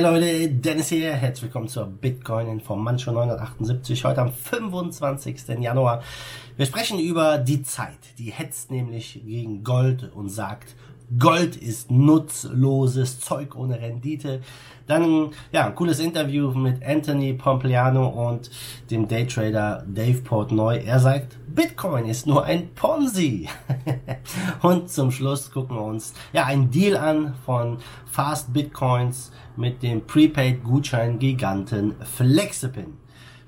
[0.00, 1.12] Hey Leute, Dennis hier.
[1.12, 4.02] Herzlich willkommen zur Bitcoin Informantion 978.
[4.06, 5.46] Heute am 25.
[5.60, 6.02] Januar.
[6.56, 7.98] Wir sprechen über die Zeit.
[8.16, 10.74] Die hetzt nämlich gegen Gold und sagt,
[11.18, 14.40] Gold ist nutzloses Zeug ohne Rendite.
[14.86, 18.50] Dann, ja, ein cooles Interview mit Anthony Pompliano und
[18.90, 20.82] dem Daytrader Dave Portnoy.
[20.82, 23.50] Er sagt, Bitcoin ist nur ein Ponzi.
[24.62, 30.06] und zum Schluss gucken wir uns, ja, ein Deal an von Fast Bitcoins mit dem
[30.06, 33.00] Prepaid-Gutschein-Giganten Flexipin.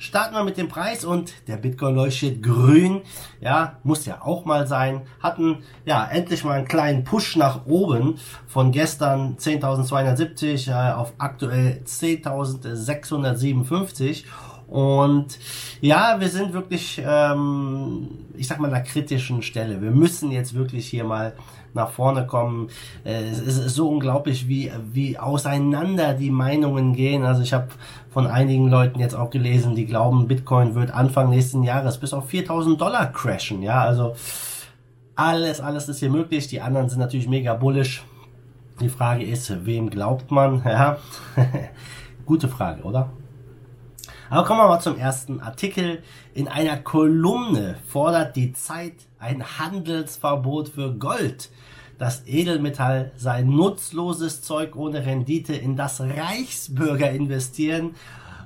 [0.02, 3.02] Starten wir mit dem Preis und der Bitcoin leuchtet grün.
[3.40, 5.02] Ja, muss ja auch mal sein.
[5.20, 11.82] Hatten ja endlich mal einen kleinen Push nach oben von gestern 10.270 äh, auf aktuell
[11.86, 14.24] 10.657.
[14.72, 15.38] Und
[15.82, 18.08] ja, wir sind wirklich, ähm,
[18.38, 19.82] ich sag mal, an der kritischen Stelle.
[19.82, 21.34] Wir müssen jetzt wirklich hier mal
[21.74, 22.70] nach vorne kommen.
[23.04, 27.22] Äh, es ist so unglaublich, wie, wie auseinander die Meinungen gehen.
[27.22, 27.68] Also ich habe
[28.10, 32.30] von einigen Leuten jetzt auch gelesen, die glauben, Bitcoin wird Anfang nächsten Jahres bis auf
[32.30, 33.62] 4000 Dollar crashen.
[33.62, 34.14] Ja, also
[35.16, 36.48] alles, alles ist hier möglich.
[36.48, 38.04] Die anderen sind natürlich mega bullish.
[38.80, 40.62] Die Frage ist, wem glaubt man?
[40.66, 40.96] Ja,
[42.24, 43.10] gute Frage, oder?
[44.32, 46.02] Aber kommen wir mal zum ersten Artikel.
[46.32, 51.50] In einer Kolumne fordert die Zeit ein Handelsverbot für Gold.
[51.98, 57.94] Das Edelmetall sei nutzloses Zeug ohne Rendite, in das Reichsbürger investieren.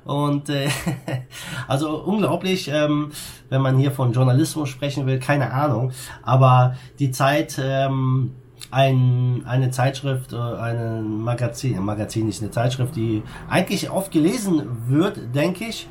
[0.04, 0.70] Und äh,
[1.68, 3.12] also unglaublich, ähm,
[3.48, 5.92] wenn man hier von Journalismus sprechen will, keine Ahnung.
[6.24, 8.34] Aber die Zeit ähm,
[8.70, 14.62] ein, eine Zeitschrift, äh, ein Magazin, ein Magazin ist eine Zeitschrift, die eigentlich oft gelesen
[14.88, 15.88] wird, denke ich.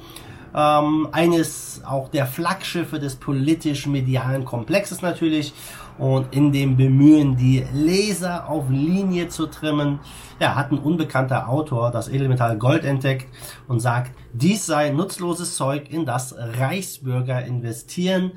[0.53, 5.53] Ähm, eines auch der Flaggschiffe des politisch-medialen Komplexes natürlich
[5.97, 9.99] und in dem Bemühen, die Leser auf Linie zu trimmen,
[10.39, 13.27] ja, hat ein unbekannter Autor das Edelmetall Gold entdeckt
[13.67, 18.33] und sagt, dies sei nutzloses Zeug, in das Reichsbürger investieren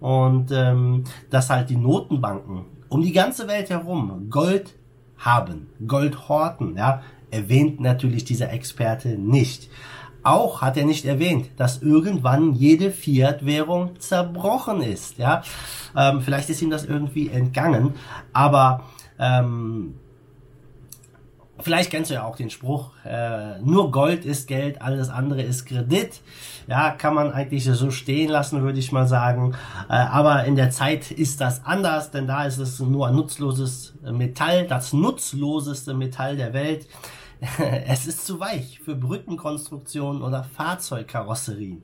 [0.00, 4.76] und ähm, dass halt die Notenbanken um die ganze Welt herum Gold
[5.18, 9.68] haben, Gold horten, ja, erwähnt natürlich dieser Experte nicht.
[10.22, 15.18] Auch hat er nicht erwähnt, dass irgendwann jede Fiat-Währung zerbrochen ist.
[15.18, 15.42] Ja,
[15.96, 17.94] ähm, vielleicht ist ihm das irgendwie entgangen,
[18.32, 18.84] aber
[19.18, 19.96] ähm,
[21.64, 25.64] Vielleicht kennst du ja auch den Spruch, äh, nur Gold ist Geld, alles andere ist
[25.64, 26.20] Kredit.
[26.66, 29.54] Ja, kann man eigentlich so stehen lassen, würde ich mal sagen.
[29.88, 33.94] Äh, aber in der Zeit ist das anders, denn da ist es nur ein nutzloses
[34.02, 36.86] Metall, das nutzloseste Metall der Welt.
[37.86, 41.82] es ist zu weich für Brückenkonstruktionen oder Fahrzeugkarosserien.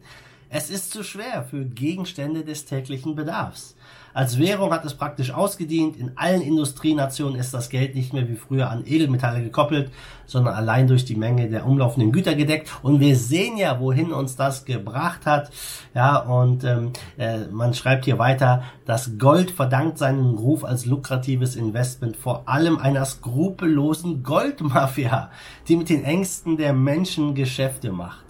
[0.52, 3.76] Es ist zu schwer für Gegenstände des täglichen Bedarfs.
[4.12, 5.96] Als Währung hat es praktisch ausgedient.
[5.96, 9.92] In allen Industrienationen ist das Geld nicht mehr wie früher an Edelmetalle gekoppelt,
[10.26, 12.68] sondern allein durch die Menge der umlaufenden Güter gedeckt.
[12.82, 15.52] Und wir sehen ja, wohin uns das gebracht hat.
[15.94, 21.54] Ja, und ähm, äh, man schreibt hier weiter, das Gold verdankt seinen Ruf als lukratives
[21.54, 25.30] Investment vor allem einer skrupellosen Goldmafia,
[25.68, 28.29] die mit den Ängsten der Menschen Geschäfte macht.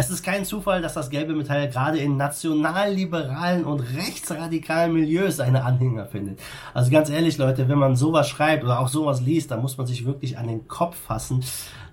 [0.00, 5.64] Es ist kein Zufall, dass das gelbe Metall gerade in nationalliberalen und rechtsradikalen Milieus seine
[5.64, 6.38] Anhänger findet.
[6.72, 9.88] Also ganz ehrlich, Leute, wenn man sowas schreibt oder auch sowas liest, dann muss man
[9.88, 11.42] sich wirklich an den Kopf fassen.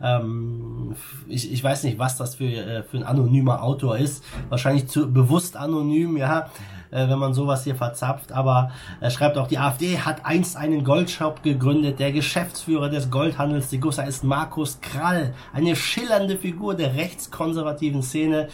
[0.03, 0.95] Ähm,
[1.25, 4.23] ich, ich weiß nicht, was das für, äh, für ein anonymer Autor ist.
[4.49, 6.51] Wahrscheinlich zu bewusst anonym, ja
[6.95, 8.31] äh, wenn man sowas hier verzapft.
[8.31, 11.99] Aber er schreibt auch, die AfD hat einst einen Goldshop gegründet.
[11.99, 18.47] Der Geschäftsführer des Goldhandels Degussa ist Markus Krall, eine schillernde Figur der rechtskonservativen Szene.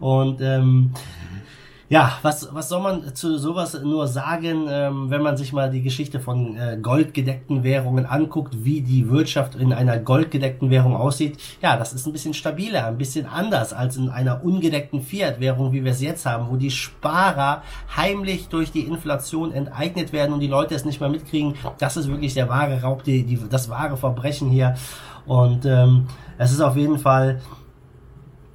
[0.00, 0.92] Und ähm,
[1.90, 5.82] ja, was, was soll man zu sowas nur sagen, ähm, wenn man sich mal die
[5.82, 11.36] Geschichte von äh, goldgedeckten Währungen anguckt, wie die Wirtschaft in einer goldgedeckten Währung aussieht?
[11.60, 15.84] Ja, das ist ein bisschen stabiler, ein bisschen anders als in einer ungedeckten Fiat-Währung, wie
[15.84, 17.62] wir es jetzt haben, wo die Sparer
[17.94, 21.54] heimlich durch die Inflation enteignet werden und die Leute es nicht mehr mitkriegen.
[21.78, 24.74] Das ist wirklich der wahre Raub, die, die, das wahre Verbrechen hier.
[25.26, 26.06] Und ähm,
[26.38, 27.40] es ist auf jeden Fall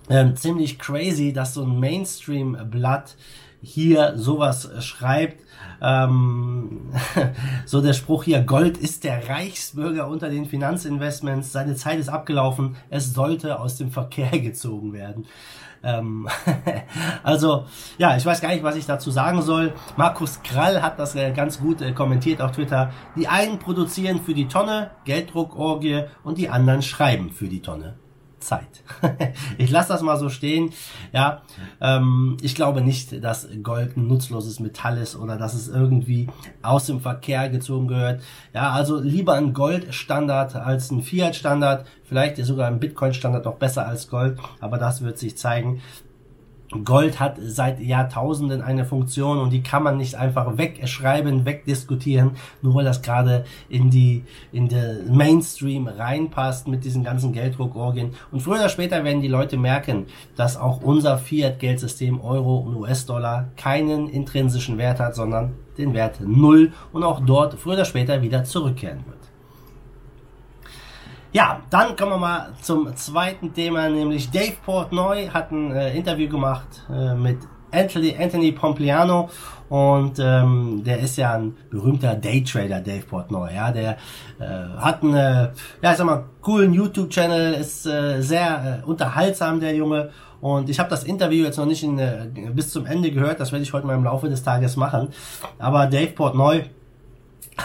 [0.10, 3.16] ähm, ziemlich crazy, dass so ein Mainstream-Blatt
[3.62, 5.44] hier sowas schreibt.
[5.82, 6.92] Ähm,
[7.66, 12.76] so der Spruch hier, Gold ist der Reichsbürger unter den Finanzinvestments, seine Zeit ist abgelaufen,
[12.90, 15.26] es sollte aus dem Verkehr gezogen werden.
[15.82, 16.28] Ähm,
[17.24, 17.66] also,
[17.98, 19.74] ja, ich weiß gar nicht, was ich dazu sagen soll.
[19.96, 22.92] Markus Krall hat das äh, ganz gut äh, kommentiert auf Twitter.
[23.16, 27.98] Die einen produzieren für die Tonne, Gelddruckorgie, und die anderen schreiben für die Tonne.
[28.40, 28.84] Zeit.
[29.58, 30.72] ich lasse das mal so stehen.
[31.12, 31.42] Ja,
[31.82, 36.28] ähm, ich glaube nicht, dass Gold ein nutzloses Metall ist oder dass es irgendwie
[36.62, 38.22] aus dem Verkehr gezogen gehört.
[38.54, 41.86] Ja, also lieber ein Goldstandard als ein Fiat-Standard.
[42.04, 45.82] Vielleicht ist sogar ein Bitcoin-Standard noch besser als Gold, aber das wird sich zeigen.
[46.84, 52.32] Gold hat seit Jahrtausenden eine Funktion und die kann man nicht einfach wegschreiben, wegdiskutieren,
[52.62, 58.14] nur weil das gerade in die in den Mainstream reinpasst mit diesen ganzen Gelddruckorgien.
[58.32, 60.06] Und früher oder später werden die Leute merken,
[60.36, 66.72] dass auch unser Fiat-Geldsystem Euro und US-Dollar keinen intrinsischen Wert hat, sondern den Wert Null
[66.94, 69.19] und auch dort früher oder später wieder zurückkehren wird.
[71.32, 76.28] Ja, dann kommen wir mal zum zweiten Thema, nämlich Dave Portnoy hat ein äh, Interview
[76.28, 77.38] gemacht äh, mit
[77.72, 79.30] Anthony, Anthony Pompliano
[79.70, 83.54] und ähm, der ist ja ein berühmter Daytrader, Dave Portnoy.
[83.54, 83.98] Ja, der
[84.40, 89.76] äh, hat einen, ja, ich sag mal, coolen YouTube-Channel, ist äh, sehr äh, unterhaltsam, der
[89.76, 90.10] Junge.
[90.42, 93.52] Und ich habe das Interview jetzt noch nicht in, äh, bis zum Ende gehört, das
[93.52, 95.10] werde ich heute mal im Laufe des Tages machen.
[95.60, 96.64] Aber Dave Portnoy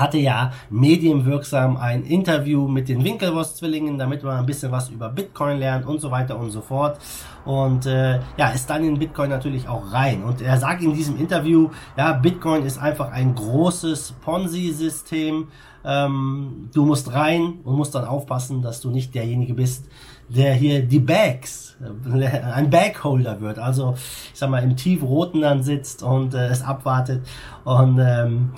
[0.01, 5.59] hatte ja medienwirksam ein Interview mit den Winkelwurst-Zwillingen, damit man ein bisschen was über Bitcoin
[5.59, 6.99] lernt und so weiter und so fort.
[7.45, 10.25] Und äh, ja, ist dann in Bitcoin natürlich auch rein.
[10.25, 15.49] Und er sagt in diesem Interview, ja, Bitcoin ist einfach ein großes Ponzi-System.
[15.85, 19.87] Ähm, du musst rein und musst dann aufpassen, dass du nicht derjenige bist,
[20.29, 23.59] der hier die Bags, äh, ein Bagholder wird.
[23.59, 23.95] Also,
[24.33, 27.27] ich sag mal, im tiefroten dann sitzt und äh, es abwartet.
[27.65, 28.53] Und ähm,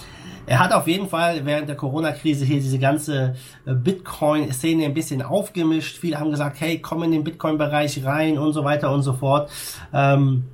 [0.47, 3.35] er hat auf jeden Fall während der Corona-Krise hier diese ganze
[3.67, 5.99] äh, Bitcoin-Szene ein bisschen aufgemischt.
[5.99, 9.51] Viele haben gesagt, hey, komm in den Bitcoin-Bereich rein und so weiter und so fort.
[9.93, 10.45] Ähm,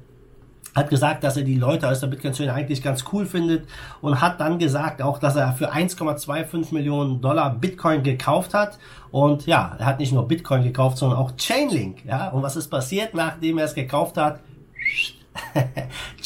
[0.75, 3.69] hat gesagt, dass er die Leute aus der Bitcoin-Szene eigentlich ganz cool findet
[4.01, 8.79] und hat dann gesagt auch, dass er für 1,25 Millionen Dollar Bitcoin gekauft hat.
[9.11, 12.07] Und ja, er hat nicht nur Bitcoin gekauft, sondern auch Chainlink.
[12.07, 14.41] Ja, und was ist passiert, nachdem er es gekauft hat?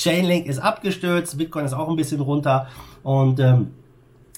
[0.06, 2.68] Chainlink ist abgestürzt, Bitcoin ist auch ein bisschen runter
[3.02, 3.72] und ähm,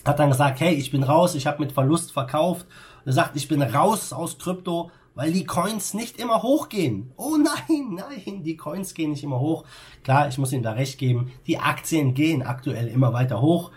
[0.02, 2.66] hat dann gesagt, hey, ich bin raus, ich habe mit Verlust verkauft.
[3.04, 7.12] Er sagt, ich bin raus aus Krypto, weil die Coins nicht immer hochgehen.
[7.18, 9.64] Oh nein, nein, die Coins gehen nicht immer hoch.
[10.04, 13.70] Klar, ich muss Ihnen da recht geben, die Aktien gehen aktuell immer weiter hoch.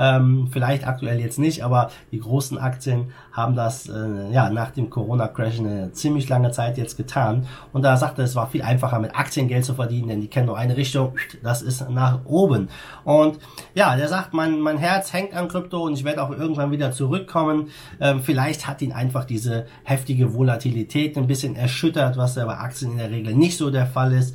[0.00, 4.88] Ähm, vielleicht aktuell jetzt nicht, aber die großen Aktien haben das äh, ja nach dem
[4.88, 7.46] Corona-Crash eine ziemlich lange Zeit jetzt getan.
[7.74, 10.28] Und da sagte er, es war viel einfacher mit Aktien Geld zu verdienen, denn die
[10.28, 12.70] kennen nur eine Richtung, das ist nach oben.
[13.04, 13.38] Und
[13.74, 16.92] ja, der sagt, mein, mein Herz hängt an Krypto und ich werde auch irgendwann wieder
[16.92, 17.68] zurückkommen.
[18.00, 22.92] Ähm, vielleicht hat ihn einfach diese heftige Volatilität ein bisschen erschüttert, was ja bei Aktien
[22.92, 24.34] in der Regel nicht so der Fall ist.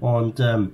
[0.00, 0.72] Und ähm,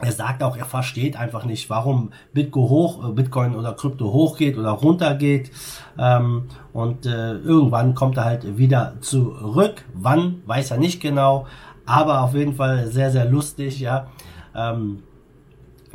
[0.00, 4.56] er sagt auch, er versteht einfach nicht, warum Bitcoin hoch, äh, Bitcoin oder Krypto hochgeht
[4.56, 5.50] oder runtergeht.
[5.98, 9.84] Ähm, und äh, irgendwann kommt er halt wieder zurück.
[9.94, 11.46] Wann, weiß er nicht genau.
[11.84, 14.06] Aber auf jeden Fall sehr, sehr lustig, ja.
[14.54, 15.02] Ähm,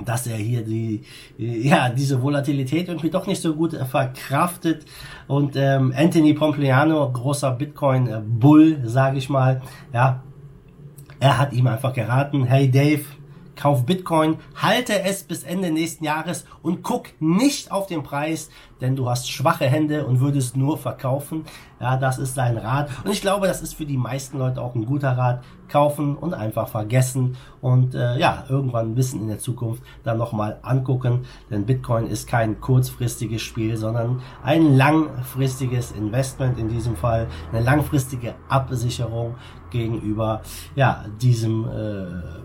[0.03, 1.03] dass er hier die,
[1.37, 4.85] ja, diese Volatilität irgendwie doch nicht so gut verkraftet.
[5.27, 9.61] Und ähm, Anthony Pompliano, großer Bitcoin-Bull, sage ich mal,
[9.93, 10.23] ja,
[11.19, 13.03] er hat ihm einfach geraten, hey Dave,
[13.55, 18.49] kauf Bitcoin, halte es bis Ende nächsten Jahres und guck nicht auf den Preis,
[18.81, 21.45] denn du hast schwache Hände und würdest nur verkaufen.
[21.79, 22.89] Ja, das ist dein Rat.
[23.03, 25.43] Und ich glaube, das ist für die meisten Leute auch ein guter Rat.
[25.69, 30.59] Kaufen und einfach vergessen und äh, ja, irgendwann ein bisschen in der Zukunft dann nochmal
[30.61, 31.25] angucken.
[31.49, 37.27] Denn Bitcoin ist kein kurzfristiges Spiel, sondern ein langfristiges Investment in diesem Fall.
[37.51, 39.33] Eine langfristige Absicherung
[39.71, 40.43] gegenüber
[40.75, 42.43] ja, diesem äh,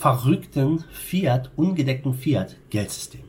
[0.00, 3.20] verrückten Fiat, ungedeckten Fiat-Geldsystem.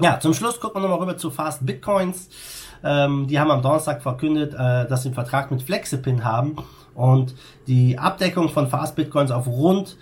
[0.00, 2.30] Ja, zum Schluss gucken wir nochmal rüber zu Fast Bitcoins.
[2.82, 6.56] Ähm, die haben am Donnerstag verkündet, äh, dass sie einen Vertrag mit Flexipin haben
[6.94, 7.34] und
[7.66, 9.98] die Abdeckung von Fast Bitcoins auf rund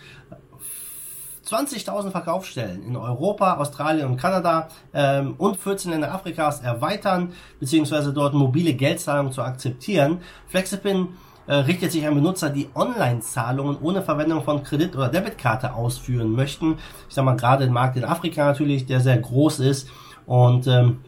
[1.45, 8.33] 20.000 Verkaufsstellen in Europa, Australien und Kanada ähm, und 14 Länder Afrikas erweitern, beziehungsweise dort
[8.33, 10.21] mobile Geldzahlungen zu akzeptieren.
[10.47, 11.09] Flexipin
[11.47, 16.79] äh, richtet sich an Benutzer, die Online-Zahlungen ohne Verwendung von Kredit- oder Debitkarte ausführen möchten.
[17.09, 19.89] Ich sag mal, gerade im Markt in Afrika natürlich, der sehr groß ist
[20.27, 21.01] und ähm,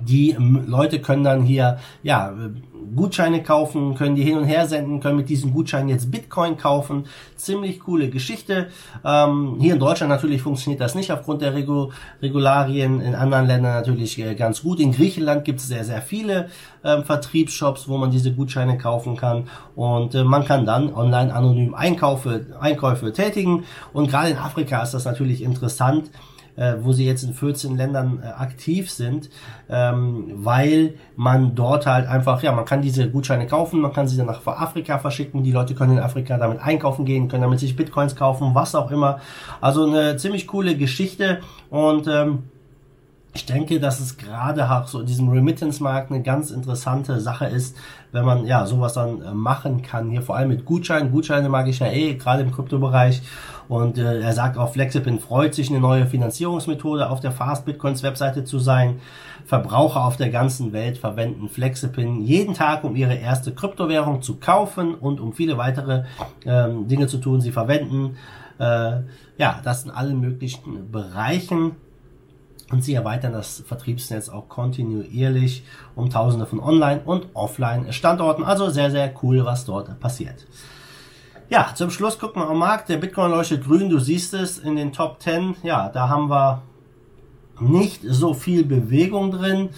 [0.00, 2.34] die ähm, Leute können dann hier ja
[2.94, 7.06] Gutscheine kaufen, können die hin und her senden, können mit diesen Gutscheinen jetzt Bitcoin kaufen.
[7.36, 8.68] Ziemlich coole Geschichte.
[9.04, 11.90] Ähm, hier in Deutschland natürlich funktioniert das nicht aufgrund der Regu
[12.22, 13.00] Regularien.
[13.00, 14.80] In anderen Ländern natürlich äh, ganz gut.
[14.80, 16.48] In Griechenland gibt es sehr, sehr viele
[16.84, 19.48] ähm, Vertriebsshops, wo man diese Gutscheine kaufen kann.
[19.74, 23.64] Und äh, man kann dann online anonym Einkaufe, Einkäufe tätigen.
[23.92, 26.10] Und gerade in Afrika ist das natürlich interessant
[26.56, 29.30] äh, wo sie jetzt in 14 Ländern äh, aktiv sind,
[29.68, 34.16] ähm, weil man dort halt einfach, ja, man kann diese Gutscheine kaufen, man kann sie
[34.16, 37.76] dann nach Afrika verschicken, die Leute können in Afrika damit einkaufen gehen, können damit sich
[37.76, 39.20] Bitcoins kaufen, was auch immer.
[39.60, 42.44] Also eine ziemlich coole Geschichte und ähm,
[43.36, 47.76] ich denke, dass es gerade auch so in diesem Remittance-Markt eine ganz interessante Sache ist,
[48.10, 50.08] wenn man ja sowas dann äh, machen kann.
[50.08, 51.12] Hier vor allem mit Gutscheinen.
[51.12, 53.20] Gutscheine mag ich ja eh, gerade im Kryptobereich.
[53.68, 58.02] Und äh, er sagt auch, Flexipin freut sich, eine neue Finanzierungsmethode auf der Fast Bitcoins
[58.02, 59.00] Webseite zu sein.
[59.44, 64.94] Verbraucher auf der ganzen Welt verwenden Flexipin jeden Tag, um ihre erste Kryptowährung zu kaufen
[64.94, 66.04] und um viele weitere
[66.46, 67.42] ähm, Dinge zu tun.
[67.42, 68.16] Sie verwenden
[68.58, 69.00] äh,
[69.36, 71.72] ja das in allen möglichen Bereichen
[72.70, 78.44] und sie erweitern das Vertriebsnetz auch kontinuierlich um tausende von Online- und Offline-Standorten.
[78.44, 80.46] Also sehr, sehr cool, was dort passiert.
[81.48, 82.88] Ja, zum Schluss gucken wir am Markt.
[82.88, 83.88] Der Bitcoin leuchtet grün.
[83.88, 85.56] Du siehst es in den Top 10.
[85.62, 86.62] Ja, da haben wir
[87.60, 89.68] nicht so viel Bewegung drin.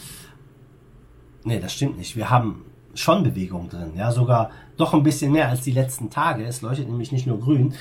[1.45, 2.17] Nee, das stimmt nicht.
[2.17, 2.65] Wir haben
[2.95, 3.93] schon Bewegung drin.
[3.97, 6.45] Ja, sogar doch ein bisschen mehr als die letzten Tage.
[6.45, 7.75] Es leuchtet nämlich nicht nur grün.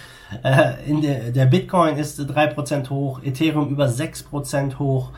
[0.43, 5.11] Äh, in der, der Bitcoin ist 3% hoch, Ethereum über 6% hoch.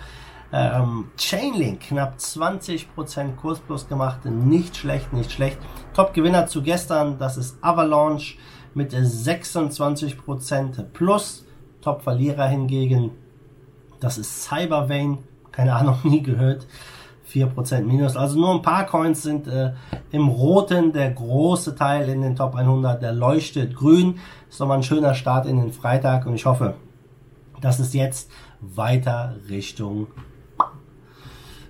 [0.51, 4.25] Ähm, Chainlink knapp 20% Kursplus gemacht.
[4.25, 5.57] Nicht schlecht, nicht schlecht.
[5.93, 8.35] Top-Gewinner zu gestern, das ist Avalanche
[8.73, 11.45] mit 26% plus.
[11.81, 13.11] Top-Verlierer hingegen,
[14.01, 15.19] das ist Cybervein.
[15.51, 16.67] Keine Ahnung, nie gehört.
[17.29, 18.15] 4% minus.
[18.15, 19.73] Also nur ein paar Coins sind äh,
[20.11, 20.91] im Roten.
[20.93, 24.19] Der große Teil in den Top 100, der leuchtet grün.
[24.49, 26.75] Ist nochmal ein schöner Start in den Freitag und ich hoffe,
[27.61, 28.31] dass es jetzt
[28.61, 30.07] weiter Richtung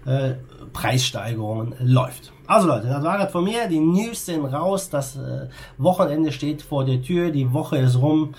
[0.05, 0.35] äh,
[0.73, 2.31] Preissteigerungen läuft.
[2.47, 3.67] Also Leute, das war das von mir.
[3.67, 4.89] Die News sind raus.
[4.89, 7.31] Das äh, Wochenende steht vor der Tür.
[7.31, 8.33] Die Woche ist rum.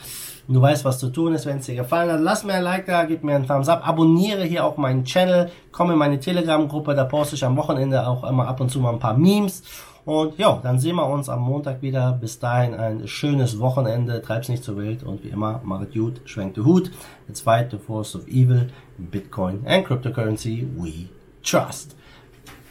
[0.53, 2.21] Du weißt, was zu tun ist, wenn es dir gefallen hat.
[2.21, 5.49] Lass mir ein Like da, gib mir einen Thumbs up, abonniere hier auch meinen Channel,
[5.71, 8.93] komm in meine Telegram-Gruppe, da poste ich am Wochenende auch immer ab und zu mal
[8.93, 9.63] ein paar Memes.
[10.05, 12.19] Und ja, dann sehen wir uns am Montag wieder.
[12.21, 14.23] Bis dahin ein schönes Wochenende.
[14.23, 16.91] Treib's nicht zur Welt und wie immer, machet gut, schwenkt den Hut.
[17.29, 21.09] Let's the force of evil, Bitcoin and cryptocurrency we
[21.45, 21.95] trust.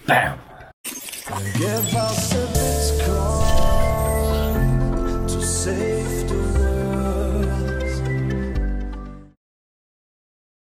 [0.05, 0.33] Bam!